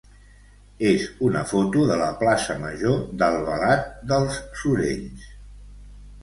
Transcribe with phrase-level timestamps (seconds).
[0.91, 5.29] és una foto de la plaça major d'Albalat dels Sorells.